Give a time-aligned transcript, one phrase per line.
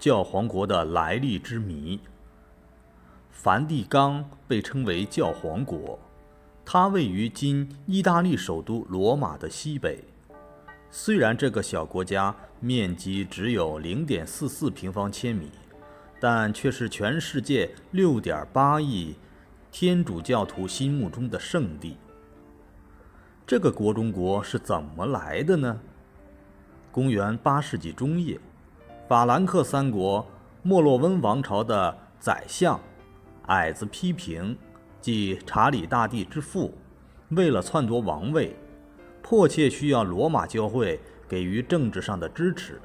[0.00, 2.00] 教皇国的来历之谜。
[3.30, 5.98] 梵蒂冈被称为教皇国，
[6.64, 10.02] 它位于今意大利首都罗马的西北。
[10.90, 15.50] 虽然这个小国家面积只有零点四四平方千米，
[16.18, 19.14] 但却是全世界六点八亿
[19.70, 21.98] 天主教徒心目中的圣地。
[23.46, 25.78] 这个国中国是怎么来的呢？
[26.90, 28.40] 公元八世纪中叶。
[29.10, 30.24] 法兰克三国
[30.62, 32.78] 莫洛温王朝的宰相
[33.46, 34.56] 矮子批评，
[35.00, 36.72] 即查理大帝之父，
[37.30, 38.54] 为了篡夺王位，
[39.20, 42.80] 迫切需要罗马教会给予政治上的支持。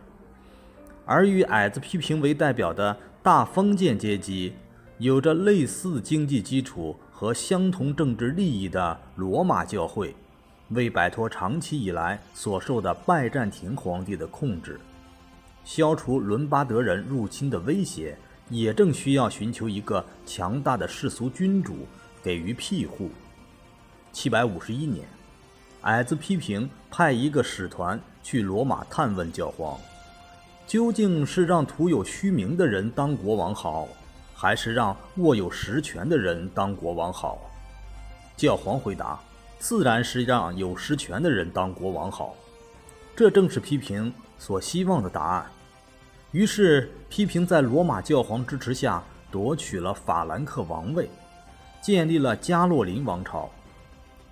[1.05, 4.55] 而与矮子批评为代表的大封建阶级，
[4.97, 10.15] 有着类似经济基础和相同政治利益的罗马教会，
[10.69, 14.79] 为摆脱长期以来所受的拜占庭皇帝的控制。
[15.65, 18.15] 消除伦巴德人入侵的威胁，
[18.49, 21.87] 也正需要寻求一个强大的世俗君主
[22.23, 23.09] 给予庇护。
[24.13, 25.07] 七百五十一年，
[25.81, 29.77] 矮子批评派一个使团去罗马探问教皇，
[30.67, 33.87] 究竟是让徒有虚名的人当国王好，
[34.35, 37.39] 还是让握有实权的人当国王好？
[38.37, 39.19] 教皇回答
[39.57, 42.35] ：“自然是让有实权的人当国王好。”
[43.15, 45.45] 这正是批评所希望的答案。
[46.31, 51.09] 于是，批评在罗马教皇支持下夺取了法兰克王位，
[51.81, 53.49] 建立了加洛林王朝。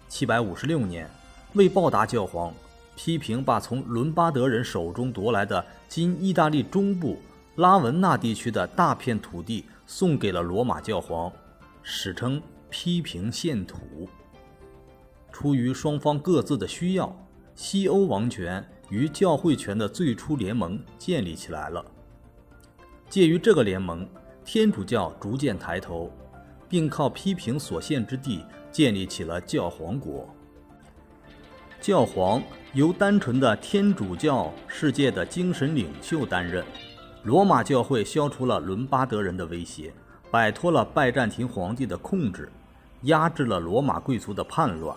[0.09, 1.09] 756年，
[1.53, 2.53] 为报答教皇，
[2.95, 7.17] 批评把从伦巴德人手中夺来的今意大利中部
[7.55, 11.31] 拉文纳地区的大片土地送给了罗马教皇，
[11.81, 14.09] 史称“批评献土”。
[15.31, 17.15] 出于双方各自的需要，
[17.55, 18.63] 西欧王权
[18.93, 21.83] 与教会权的最初联盟建立起来了。
[23.09, 24.07] 介于这个联盟，
[24.45, 26.13] 天主教逐渐抬头，
[26.69, 30.29] 并靠批评所限之地建立起了教皇国。
[31.81, 32.39] 教皇
[32.73, 36.63] 由单纯的天主教世界的精神领袖担任。
[37.23, 39.91] 罗马教会消除了伦巴德人的威胁，
[40.29, 42.47] 摆脱了拜占庭皇帝的控制，
[43.03, 44.95] 压制了罗马贵族的叛乱。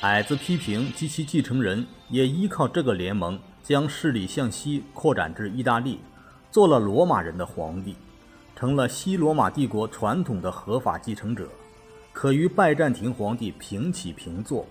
[0.00, 6.00] 矮子批评及其继承人也依靠这个联盟，将势力向西扩展至意大利。
[6.50, 7.94] 做了罗马人的皇帝，
[8.56, 11.46] 成了西罗马帝国传统的合法继承者，
[12.14, 14.66] 可与拜占庭皇帝平起平坐。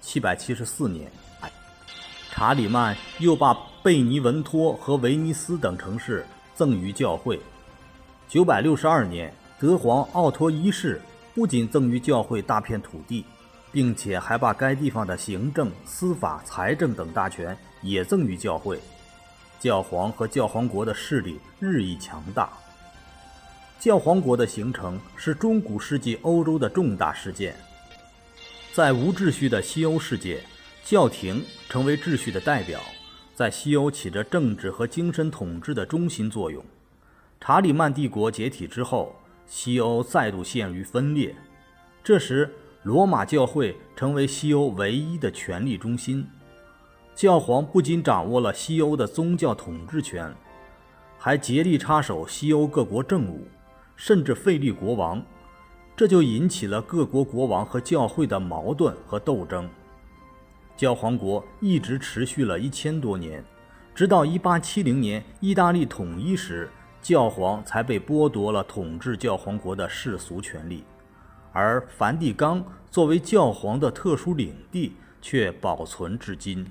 [0.00, 1.10] 七百七十四年，
[2.30, 3.52] 查理曼又把
[3.82, 6.24] 贝尼文托和威尼斯等城市
[6.54, 7.40] 赠予教会。
[8.28, 11.02] 九百六十二年，德皇奥托一世
[11.34, 13.24] 不仅赠予教会大片土地，
[13.72, 18.80] 并且还把该地方的行政、司法、财政等大权也赠予教会。
[19.58, 22.50] 教皇和教皇国的势力日益强大。
[23.78, 27.54] 教皇国的形成是中古世纪欧洲的重大事件。
[28.72, 30.42] 在无秩序的西欧世界，
[30.84, 32.80] 教廷成为秩序的代表，
[33.34, 36.64] 在西欧起着政治和精神统治的中心作用。
[37.40, 39.14] 查理曼帝国解体之后，
[39.46, 41.34] 西欧再度陷于分裂。
[42.02, 42.50] 这时，
[42.86, 46.24] 罗马教会成为西欧唯一的权力中心。
[47.16, 50.32] 教皇不仅掌握了西欧的宗教统治权，
[51.18, 53.44] 还竭力插手西欧各国政务，
[53.96, 55.20] 甚至废立国王，
[55.96, 59.68] 这就引起了各国国王和教会的矛盾和斗争。
[60.76, 63.44] 教皇国一直持续了一千多年，
[63.96, 66.70] 直到1870年意大利统一时，
[67.02, 70.84] 教皇才被剥夺了统治教皇国的世俗权利，
[71.56, 76.66] 而梵蒂冈作为教皇的特殊领地却保存至今。